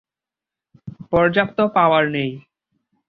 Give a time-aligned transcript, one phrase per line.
[1.11, 2.31] পর্যাপ্ত পাওয়ার নেই।